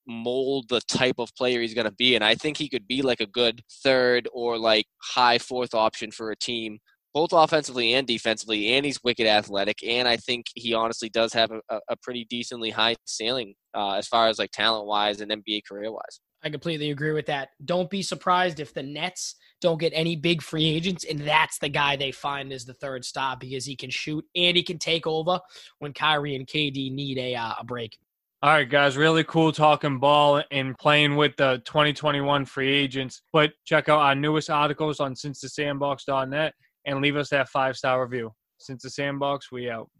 mold 0.08 0.66
the 0.70 0.82
type 0.82 1.16
of 1.20 1.34
player 1.36 1.62
he's 1.62 1.74
going 1.74 1.86
to 1.86 1.94
be. 1.94 2.16
And 2.16 2.24
I 2.24 2.36
think 2.36 2.58
he 2.58 2.70
could 2.70 2.88
be 2.88 3.02
like 3.02 3.22
a 3.22 3.28
good 3.28 3.62
third 3.84 4.28
or 4.34 4.58
like 4.58 4.86
high 5.02 5.38
fourth 5.38 5.74
option 5.74 6.12
for 6.12 6.32
a 6.32 6.36
team 6.36 6.80
both 7.14 7.34
offensively 7.34 7.94
and 7.94 8.08
defensively, 8.08 8.74
and 8.74 8.86
he's 8.86 9.04
wicked 9.04 9.28
athletic. 9.28 9.84
And 9.86 10.08
I 10.08 10.18
think 10.18 10.46
he 10.56 10.74
honestly 10.74 11.10
does 11.10 11.34
have 11.34 11.52
a, 11.52 11.80
a 11.90 11.96
pretty 12.02 12.26
decently 12.30 12.70
high 12.70 12.96
ceiling 13.06 13.54
uh, 13.76 13.96
as 13.96 14.08
far 14.08 14.28
as 14.28 14.40
like 14.40 14.52
talent 14.52 14.88
wise 14.88 15.22
and 15.22 15.32
NBA 15.32 15.62
career 15.68 15.92
wise. 15.92 16.22
I 16.44 16.50
completely 16.50 16.90
agree 16.90 17.12
with 17.12 17.28
that. 17.28 17.50
Don't 17.66 17.90
be 17.90 18.02
surprised 18.02 18.60
if 18.60 18.74
the 18.74 18.82
Nets 18.82 19.36
don't 19.60 19.80
get 19.80 19.94
any 19.94 20.16
big 20.16 20.42
free 20.42 20.68
agents, 20.68 21.04
and 21.04 21.20
that's 21.20 21.60
the 21.60 21.70
guy 21.70 21.96
they 21.96 22.12
find 22.12 22.52
as 22.52 22.66
the 22.66 22.74
third 22.74 23.06
stop 23.06 23.40
because 23.40 23.66
he 23.66 23.76
can 23.76 23.92
shoot 23.92 24.26
and 24.36 24.58
he 24.58 24.64
can 24.64 24.80
take 24.80 25.06
over 25.06 25.40
when 25.80 25.94
Kyrie 25.94 26.36
and 26.36 26.48
KD 26.48 26.92
need 26.92 27.18
a, 27.20 27.36
uh, 27.36 27.54
a 27.60 27.64
break. 27.64 27.98
All 28.44 28.50
right, 28.50 28.68
guys, 28.68 28.98
really 28.98 29.24
cool 29.24 29.52
talking 29.52 30.00
ball 30.00 30.42
and 30.50 30.76
playing 30.80 31.16
with 31.16 31.36
the 31.38 31.62
2021 31.66 32.46
free 32.46 32.74
agents. 32.74 33.22
But 33.32 33.52
check 33.66 33.88
out 33.88 34.00
our 34.00 34.16
newest 34.16 34.50
articles 34.50 35.00
on 35.00 35.16
since-the-sandbox.net 35.16 36.54
and 36.88 37.02
leave 37.02 37.18
us 37.18 37.30
that 37.30 37.50
five 37.50 37.78
star 37.78 38.02
review. 38.02 38.32
Since 38.58 38.82
the 38.82 38.90
sandbox, 38.90 39.52
we 39.52 39.70
out. 39.70 39.92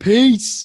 Peace. 0.00 0.64